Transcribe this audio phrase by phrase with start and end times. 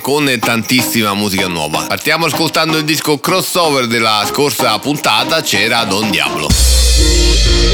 [0.00, 1.84] con tantissima musica nuova.
[1.86, 6.48] Partiamo ascoltando il disco crossover della scorsa puntata, c'era Don Diablo.
[6.48, 7.70] Don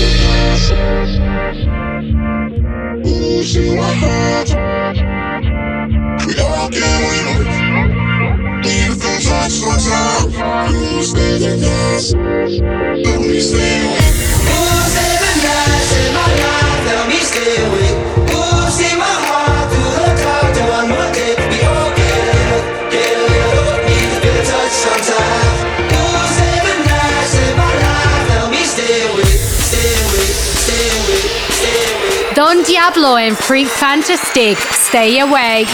[32.67, 34.59] Diablo and Freak Fantastic.
[34.59, 35.67] Stay away.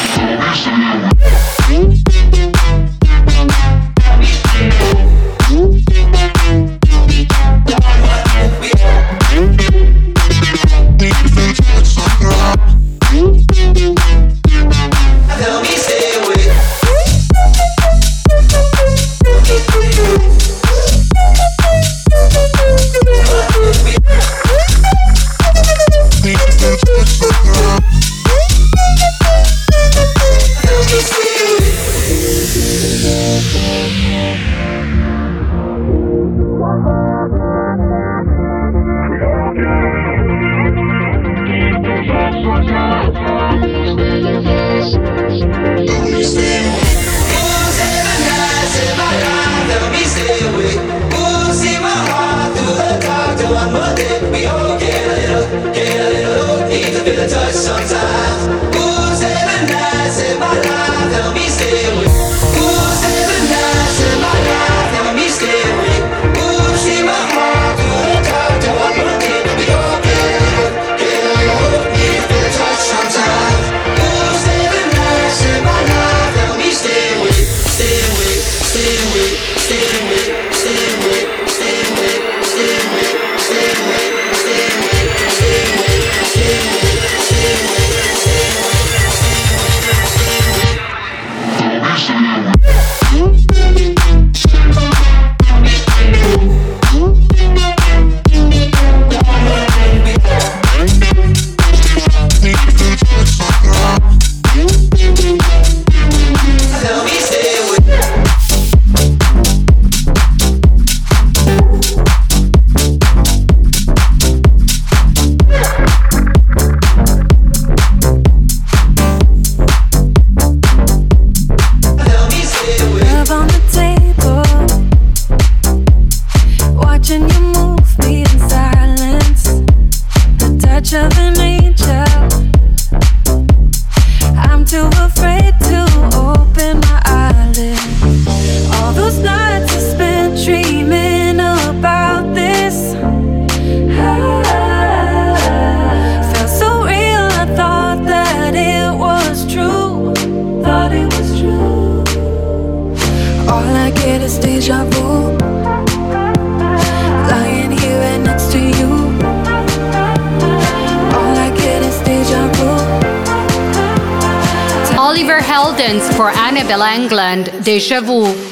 [167.72, 168.51] Seixavu.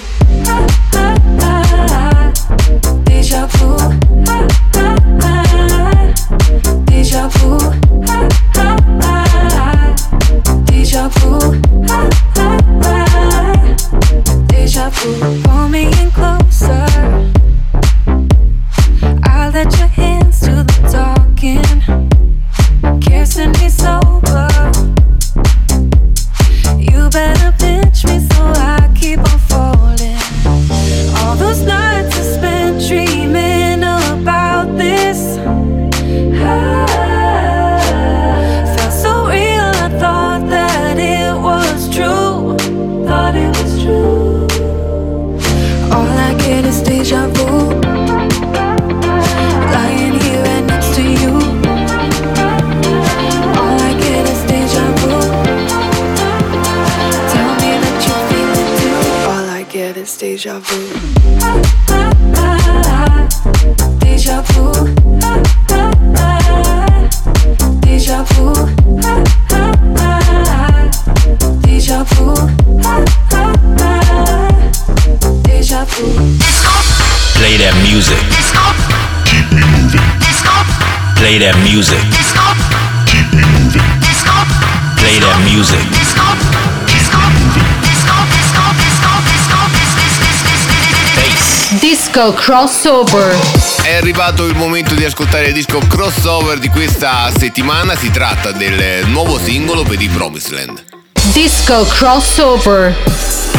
[91.79, 93.35] Disco crossover.
[93.83, 99.07] È arrivato il momento di ascoltare il disco crossover di questa settimana, si tratta del
[99.07, 100.85] nuovo singolo per i Promised Land.
[101.33, 103.50] Disco crossover.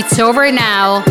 [0.00, 1.09] It's over now.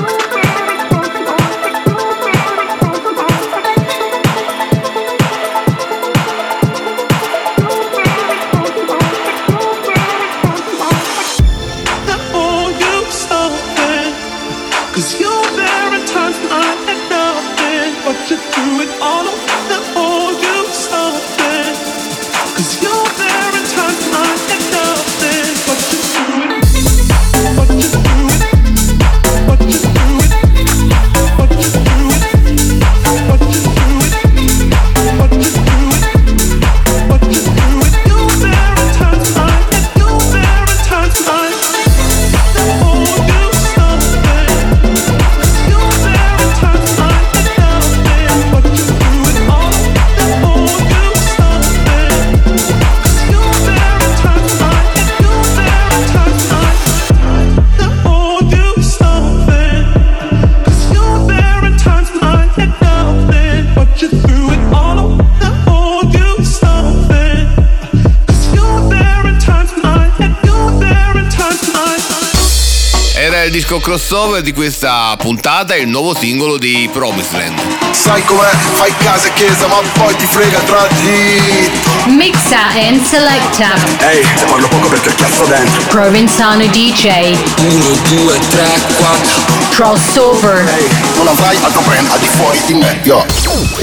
[73.70, 77.62] Disco crossover di questa puntata è il nuovo singolo di Promised Land.
[77.92, 78.50] Sai com'è?
[78.50, 81.70] Fai casa e chiesa ma poi ti frega tra di
[82.16, 83.76] Mixa and selecta.
[84.00, 85.84] Ehi, hey, parlo poco perché cazzo dentro.
[85.84, 87.86] Provenzano DJ 1,
[88.24, 90.68] 2, 3, 4 Crossover.
[90.68, 93.24] Ehi, hey, non avrai altro brand al di fuori di me, yo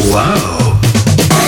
[0.09, 0.78] Wow.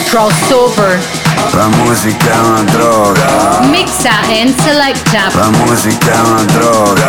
[0.04, 3.60] Crossover la musica è una droga.
[3.70, 5.30] Mixa and selecta.
[5.34, 7.08] La musica è una droga.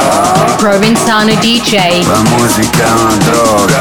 [1.40, 2.06] DJ.
[2.08, 3.80] La musica è una droga.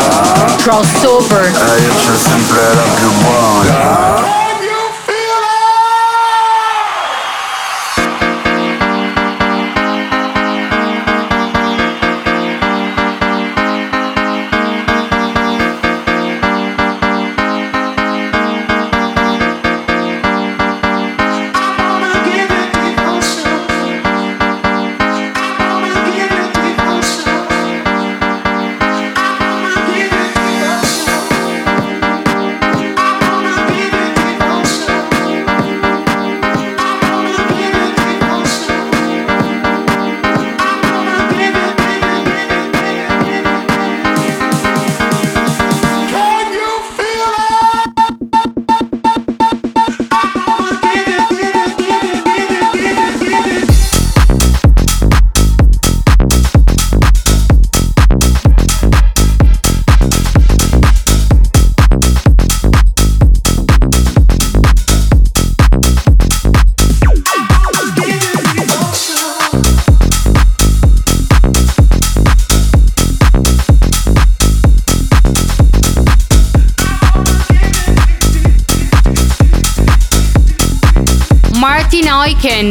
[0.59, 1.45] Crossover.
[1.45, 4.18] E eh, io c'ho sempre la più buona.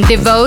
[0.07, 0.47] devote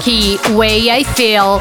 [0.00, 1.60] Malarkey, Way I Feel.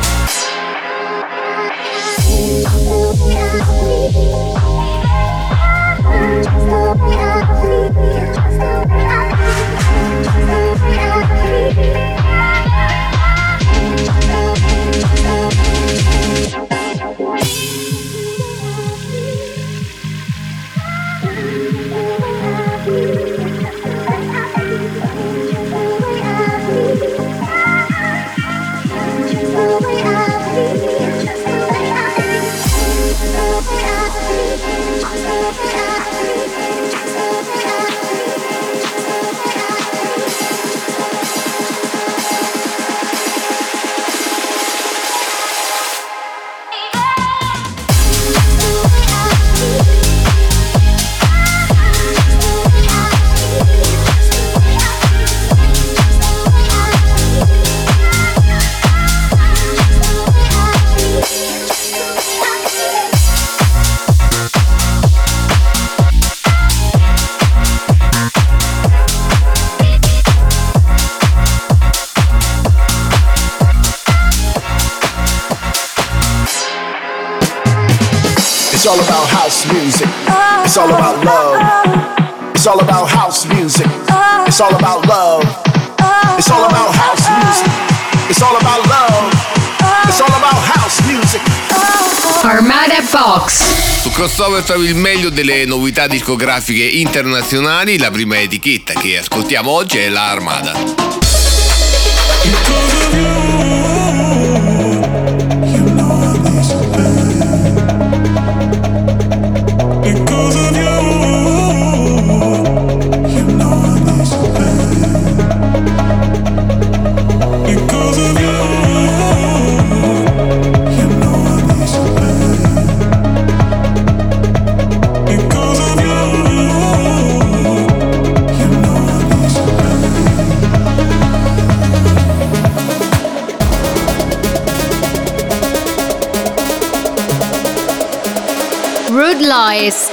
[94.02, 97.98] Su crossover trovi il meglio delle novità discografiche internazionali.
[97.98, 101.29] La prima etichetta che ascoltiamo oggi è la Armada.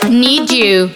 [0.08, 0.90] Need You.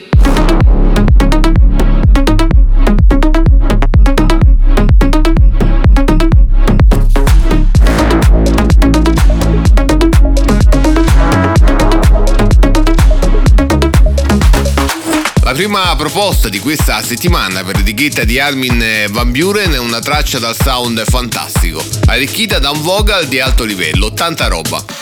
[15.42, 20.38] La prima proposta di questa settimana per l'etichetta di Armin Van Buren è una traccia
[20.38, 24.99] dal sound fantastico, arricchita da un vocal di alto livello, tanta roba.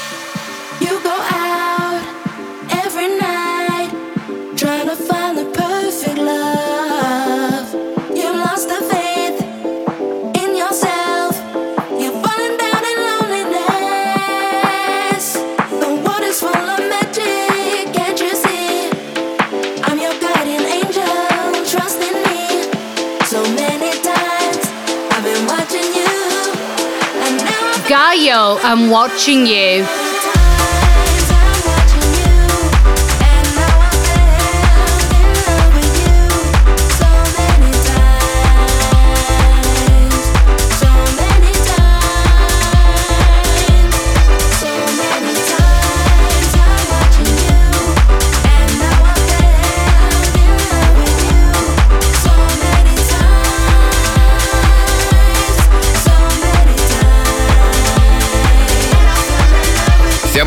[28.19, 30.08] Radio, I'm watching you.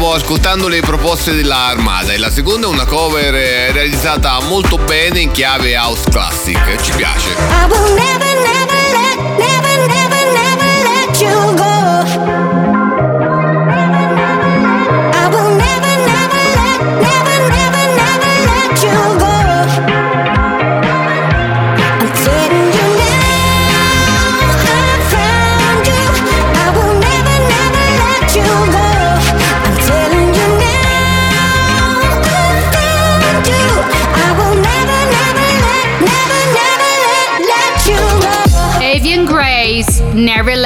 [0.02, 5.20] Stiamo ascoltando le proposte dell'Armata e la seconda è una cover eh, realizzata molto bene
[5.20, 6.82] in chiave house classic.
[6.82, 7.36] Ci piace.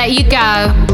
[0.05, 0.93] Let you go.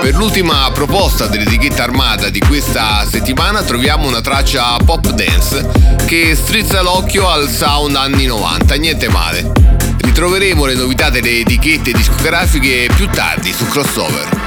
[0.00, 5.68] Per l'ultima proposta dell'etichetta armata di questa settimana troviamo una traccia pop dance
[6.06, 9.52] che strizza l'occhio al sound anni 90, niente male.
[10.00, 14.45] Ritroveremo le novità delle etichette discografiche più tardi su Crossover.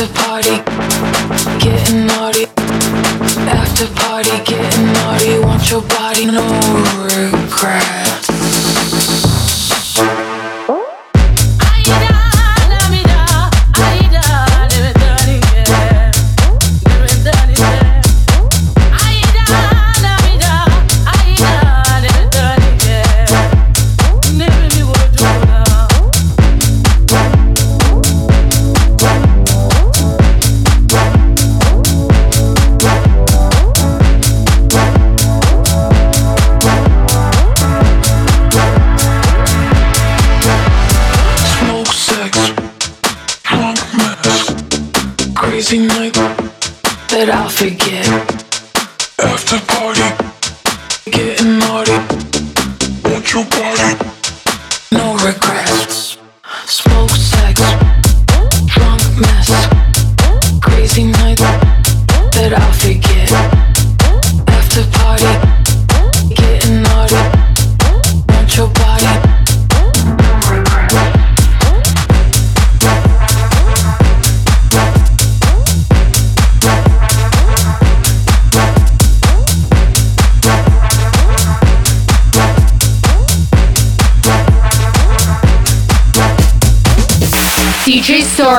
[0.00, 0.56] After party,
[1.62, 2.46] getting naughty.
[3.50, 6.40] After party, getting naughty, want your body, no
[7.04, 8.09] regrets.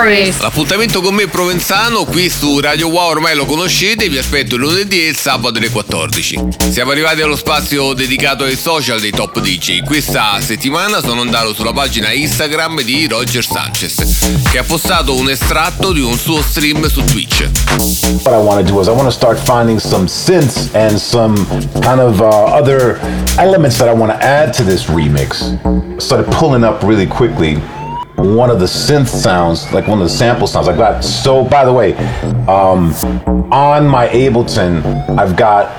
[0.02, 0.40] Stories.
[0.40, 5.00] L'appuntamento con me Provenzano qui su Radio Wow ormai lo conoscete, vi aspetto il lunedì
[5.00, 6.40] e il sabato alle 14.
[6.72, 9.84] Siamo arrivati allo spazio dedicato ai social dei top DJ.
[9.84, 15.92] Questa settimana sono andato sulla pagina Instagram di Roger Sanchez che ha postato un estratto
[15.92, 17.48] di un suo stream su Twitch.
[18.24, 21.36] What I want to do is I want to start finding some synths and some
[21.82, 23.00] kind of uh, other
[23.38, 25.56] elements that I want to add to this remix.
[26.02, 27.62] Started pulling up really quickly
[28.21, 30.67] one of the synth sounds, like one of the sample sounds.
[30.67, 31.43] I've got so.
[31.43, 31.93] By the way,
[32.47, 32.93] um,
[33.51, 34.84] on my Ableton,
[35.17, 35.75] I've got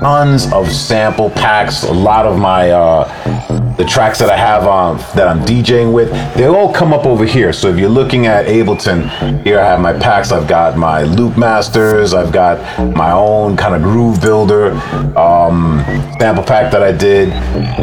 [0.00, 1.84] tons of sample packs.
[1.84, 6.10] A lot of my uh, the tracks that I have um, that I'm DJing with,
[6.34, 7.52] they all come up over here.
[7.52, 10.32] So if you're looking at Ableton, here I have my packs.
[10.32, 12.14] I've got my loop masters.
[12.14, 12.58] I've got
[12.94, 14.72] my own kind of groove builder
[15.18, 15.82] um,
[16.18, 17.30] sample pack that I did.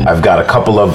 [0.07, 0.93] I've got a couple of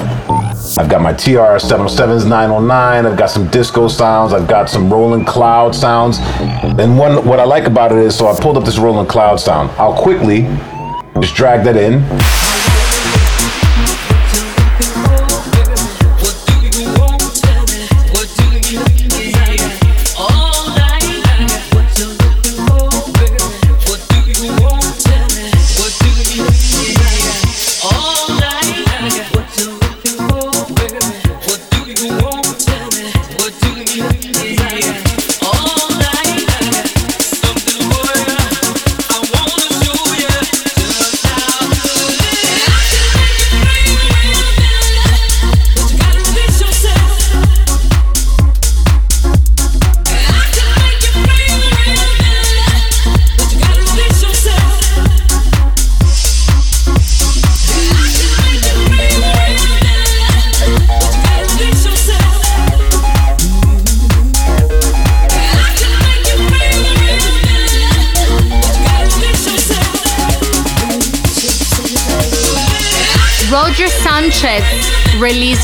[0.77, 3.05] I've got my TR 707s 909.
[3.05, 4.33] I've got some disco sounds.
[4.33, 6.19] I've got some rolling cloud sounds.
[6.19, 9.37] And one, what I like about it is, so I pulled up this rolling cloud
[9.39, 9.71] sound.
[9.71, 10.41] I'll quickly
[11.21, 12.03] just drag that in.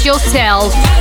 [0.06, 0.95] Yourself.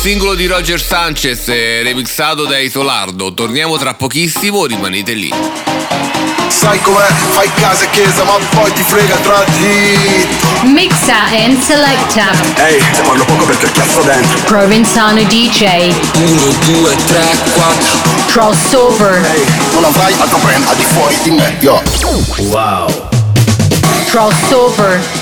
[0.00, 3.34] Singolo di Roger Sanchez, remixato da Isolardo.
[3.34, 5.30] Torniamo tra pochissimo, rimanete lì.
[6.48, 7.06] Sai com'è?
[7.32, 10.64] Fai casa e chiesa, ma poi ti frega il tragitto.
[10.64, 12.30] Mixa and selecta.
[12.64, 14.38] Ehi, se parlo poco perché chiasso dentro.
[14.44, 15.92] Provenzano DJ.
[16.14, 19.22] 1, 2, 3, 4 Crossover.
[19.22, 21.82] Ehi, non avrai altro brand al di fuori di me, yo.
[24.06, 25.19] Crossover.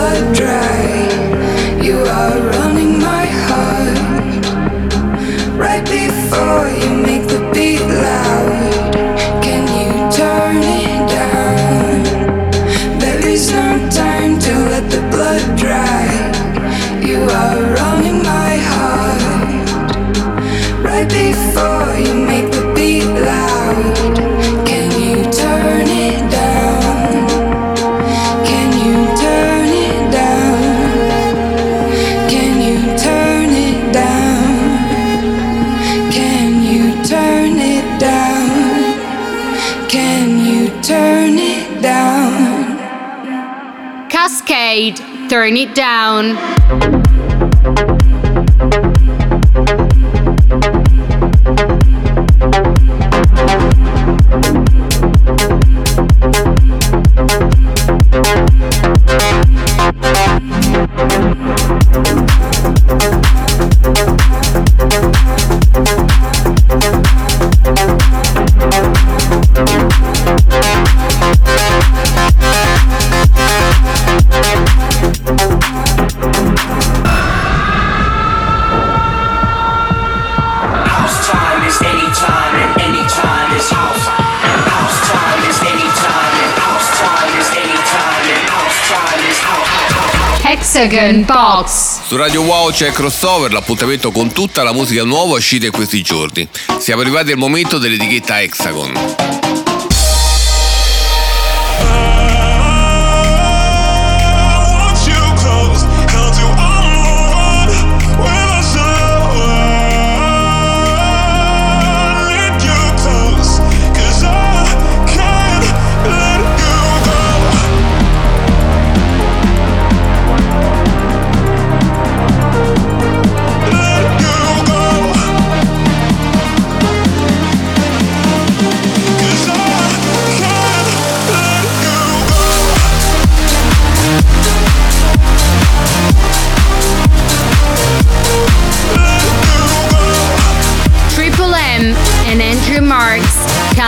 [0.00, 1.82] Blood dry.
[1.82, 2.59] You are
[44.30, 44.96] Cascade,
[45.28, 47.09] turn it down.
[90.80, 92.00] Hexagon Box.
[92.06, 96.48] Su Radio Wow c'è Crossover, l'appuntamento con tutta la musica nuova uscita in questi giorni.
[96.78, 99.49] Siamo arrivati al momento dell'etichetta Hexagon.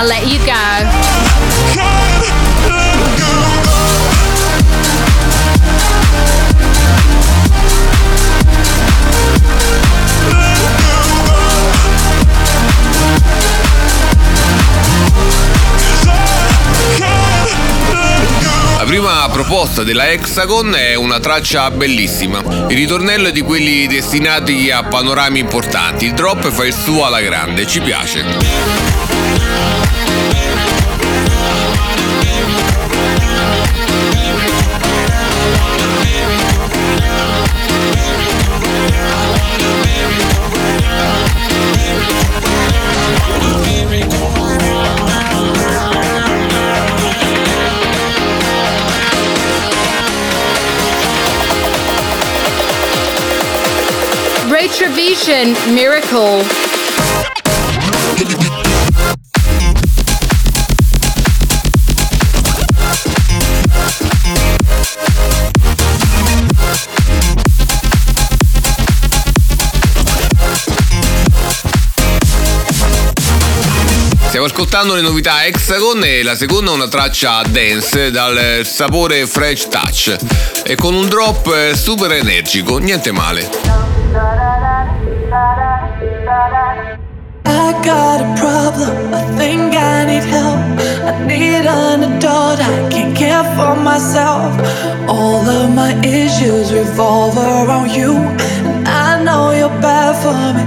[0.02, 0.61] Can't let you go.
[19.52, 22.38] Proposta della Hexagon è una traccia bellissima.
[22.70, 26.06] Il ritornello è di quelli destinati a panorami importanti.
[26.06, 28.92] Il drop fa il suo alla grande, ci piace.
[54.62, 56.46] Retribution Miracle.
[74.28, 79.66] Stiamo ascoltando le novità Hexagon e la seconda è una traccia dance dal sapore French
[79.66, 80.16] Touch
[80.62, 84.51] e con un drop super energico, niente male.
[87.68, 90.60] I got a problem, I think I need help.
[91.10, 94.50] I need an adult, I can't care for myself.
[95.08, 98.12] All of my issues revolve around you,
[98.66, 100.64] and I know you're bad for me.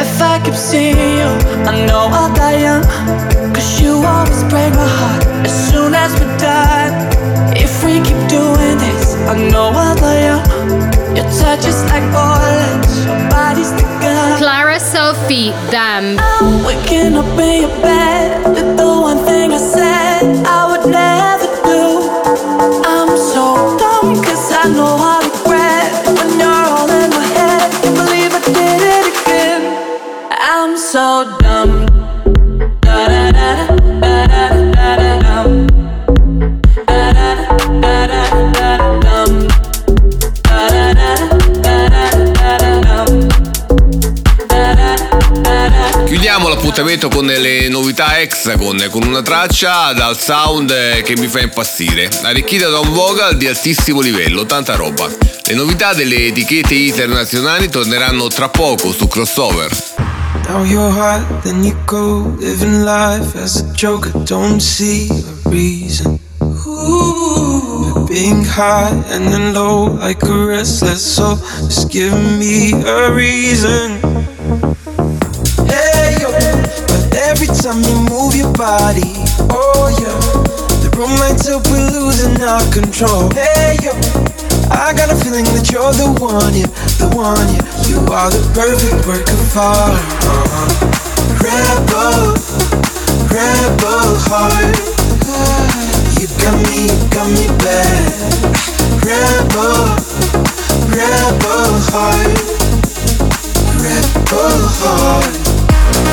[0.00, 1.30] If I keep seeing you,
[1.70, 2.84] I know I'll die young.
[3.54, 6.92] Cause you always break my heart as soon as we're done.
[7.64, 10.95] If we keep doing this, I know I'll die young.
[11.16, 14.38] Your touch is like bullets, your body's the gun.
[14.38, 16.18] Clara Sophie, Damn.
[16.20, 21.48] I'm waking up in your bed with the one thing I said I would never
[21.64, 21.84] do.
[22.84, 27.64] I'm so dumb cause I know I regret when you're all in my head.
[27.82, 29.62] Can't believe I did it again.
[30.30, 31.45] I'm so dumb.
[46.78, 52.68] Appuntamento con le novità Hexagon, con una traccia dal sound che mi fa impazzire, arricchita
[52.68, 55.08] da un vocal di altissimo livello, tanta roba.
[55.46, 59.70] Le novità delle etichette internazionali torneranno tra poco su Crossover.
[68.06, 71.38] Being high and then low like a restless soul.
[71.66, 74.35] Just give me a reason.
[77.36, 79.12] Every time you move your body,
[79.52, 80.16] oh yeah,
[80.80, 83.28] the room lights up, we're losing our control.
[83.36, 83.92] Hey yo.
[84.72, 86.64] I got a feeling that you're the one, yeah,
[86.96, 87.60] the one, yeah.
[87.84, 90.00] You are the perfect work of art.
[90.24, 90.64] Uh-huh.
[91.44, 92.40] Rebel,
[93.28, 94.72] rebel heart.
[96.16, 98.16] You got me, you got me bad.
[99.04, 99.92] Rebel,
[100.88, 102.32] rebel heart.
[103.76, 105.45] Rebel heart.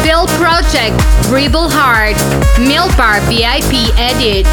[0.04, 1.00] Bill Project,
[1.32, 2.18] Rebel Heart,
[2.60, 4.46] Milk Bar VIP Edit.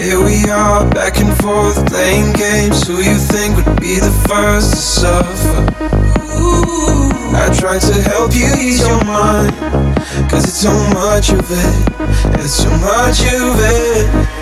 [0.00, 2.86] Here we are, back and forth, playing games.
[2.86, 5.66] Who you think would be the first to suffer?
[7.36, 9.52] I tried to help you ease your mind.
[10.30, 14.41] Cause it's so much of it, it's so much of it.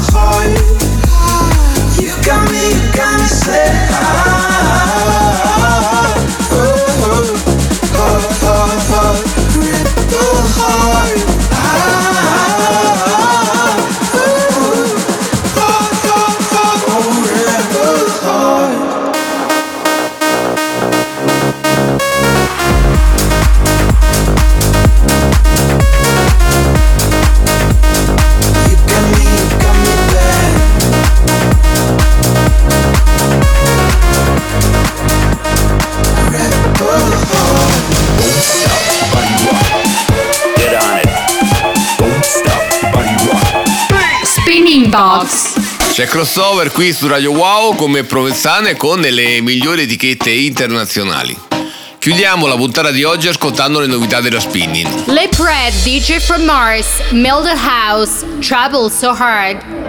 [45.91, 51.37] C'è crossover qui su Radio Wow come Provenzane con le migliori etichette internazionali.
[51.99, 54.87] Chiudiamo la puntata di oggi ascoltando le novità della spinning.
[55.07, 59.80] Le Pred, DJ from Mars, Mildred House, Trouble So Hard.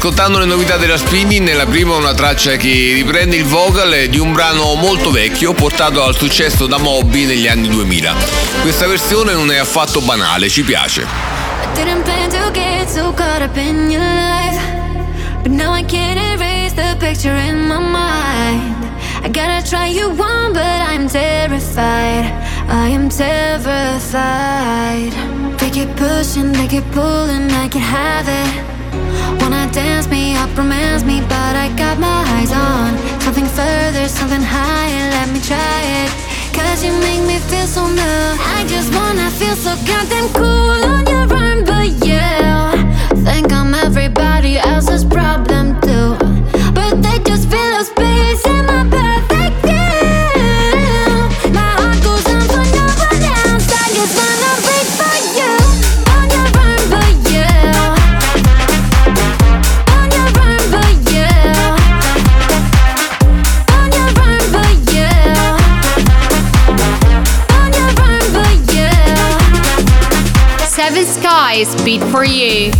[0.00, 4.32] Ascoltando le novità della spinning, nella prima una traccia che riprende il vocal di un
[4.32, 8.14] brano molto vecchio portato al successo da Moby negli anni 2000.
[8.62, 11.06] Questa versione non è affatto banale, ci piace.
[25.62, 28.69] I keep pushing, they keep pulling, I can have it.
[29.72, 35.10] Dance me up, romance me, but I got my eyes on something further, something higher.
[35.10, 36.10] Let me try it.
[36.52, 38.26] Cause you make me feel so new.
[38.56, 42.72] I just wanna feel so goddamn cool on your arm, but yeah.
[43.24, 46.29] Think I'm everybody else's problem too.
[71.60, 72.70] nice beat for you.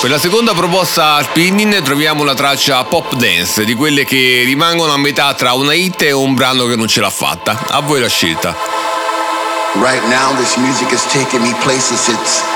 [0.00, 4.96] Per la seconda proposta spinning troviamo la traccia pop dance, di quelle che rimangono a
[4.96, 7.66] metà tra una hit e un brano che non ce l'ha fatta.
[7.70, 8.54] A voi la scelta.
[9.74, 12.55] Right now this music is taking me places it's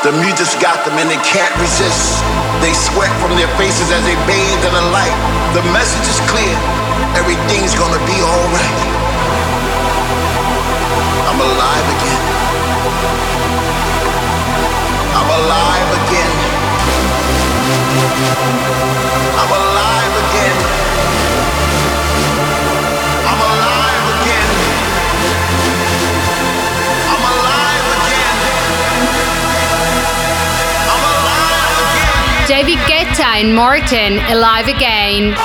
[0.00, 2.24] The music's got them and they can't resist.
[2.64, 5.12] They sweat from their faces as they bathe in the light.
[5.52, 6.56] The message is clear.
[7.20, 8.80] Everything's gonna be alright.
[11.28, 12.22] I'm alive again.
[15.20, 16.34] I'm alive again.
[19.36, 20.09] I'm alive
[32.50, 35.36] David Guetta and Martin, Alive Again.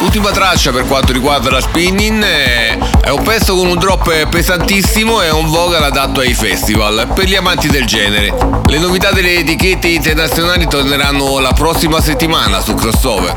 [0.00, 5.20] Ultima traccia per quanto riguarda la spinning eh, è un pezzo con un drop pesantissimo
[5.20, 8.34] e un vocal adatto ai festival per gli amanti del genere.
[8.66, 13.36] Le novità delle etichette internazionali torneranno la prossima settimana su Crossover.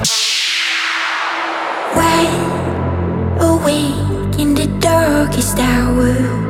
[1.95, 6.42] Wide awake in the darkest hour.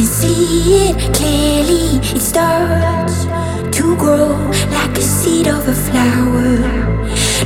[0.00, 2.00] Can see it clearly.
[2.16, 3.24] It starts
[3.76, 4.32] to grow
[4.72, 6.56] like a seed of a flower.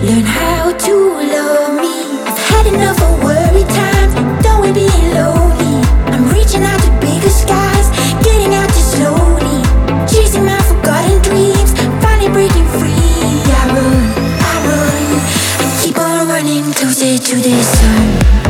[0.06, 0.94] Learn how to
[1.34, 2.22] love me.
[2.22, 4.14] I've had enough of worry times.
[4.44, 5.82] Done with being lonely.
[6.14, 7.90] I'm reaching out to bigger skies.
[8.22, 9.58] Getting out just slowly.
[10.06, 11.74] Chasing my forgotten dreams.
[12.04, 13.42] Finally breaking free.
[13.50, 13.98] I run,
[14.38, 15.10] I run.
[15.58, 18.43] I keep on running closer to the sun.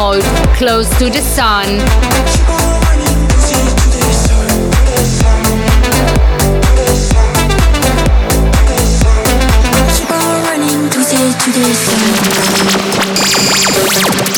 [0.00, 0.24] Mode,
[0.54, 1.76] close to the sun.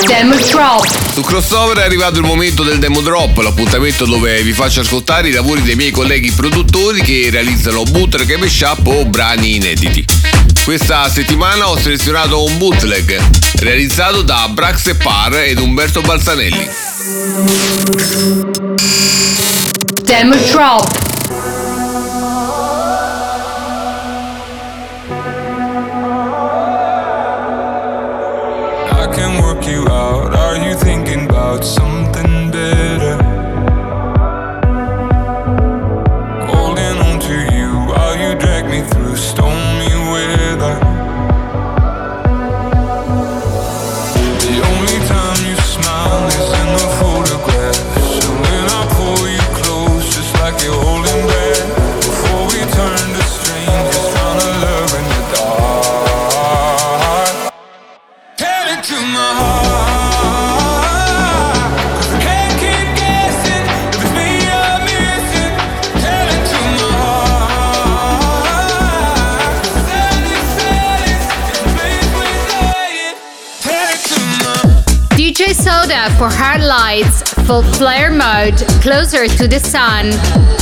[0.07, 1.13] Demo drop.
[1.13, 5.33] Su Crossover è arrivato il momento del demo drop, l'appuntamento dove vi faccio ascoltare i
[5.33, 10.22] lavori dei miei colleghi produttori che realizzano bootleg e mashup o brani inediti.
[10.65, 13.21] Questa settimana ho selezionato un bootleg
[13.57, 16.69] realizzato da Brax e Par ed Umberto Balzanelli.
[20.05, 21.12] Demo drop.
[77.47, 80.62] Full flare mode, closer to the sun.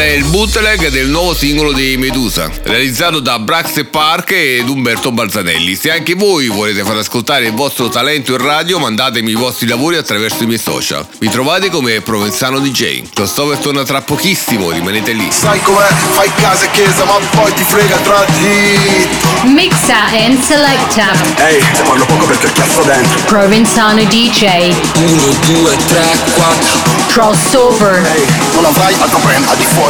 [0.00, 5.74] Era il bootleg del nuovo singolo di Medusa, realizzato da Brax Park ed Umberto Balzanelli.
[5.76, 9.96] Se anche voi volete far ascoltare il vostro talento in radio, mandatemi i vostri lavori
[9.96, 11.06] attraverso i miei social.
[11.18, 13.10] Mi trovate come Provenzano DJ.
[13.12, 15.28] Crossover torna tra pochissimo, rimanete lì.
[15.30, 15.88] Sai com'è?
[16.12, 19.06] Fai casa e chiesa, ma poi ti frega tra di.
[19.52, 21.12] Mixa and selecta.
[21.46, 23.20] Ehi, se parlo poco perché cazzo dentro.
[23.26, 24.74] Provenzano DJ.
[24.96, 26.78] 1, 2, 3, 4
[27.08, 28.02] Crossover.
[28.16, 29.89] Ehi, non avrai altro brand al di fuori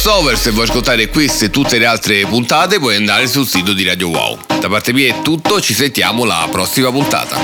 [0.00, 3.82] Crossover, se vuoi ascoltare queste e tutte le altre puntate puoi andare sul sito di
[3.82, 4.38] Radio Wow.
[4.60, 7.36] Da parte mia è tutto, ci sentiamo alla prossima puntata.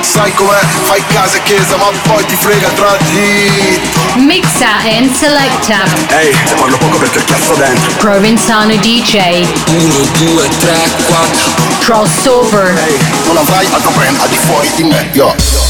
[0.00, 0.60] Sai com'è?
[0.84, 3.80] Fai casa e chiesa, ma poi ti frega tra di.
[4.14, 5.82] Mixa and selecta.
[6.20, 7.92] Ehi, se parlo poco perché cazzo dentro.
[7.94, 9.44] Provenzano DJ.
[9.66, 12.80] 1, 2, 3, 4 Crossover.
[13.26, 15.61] Non avrai altro brand al di fuori di me, yo.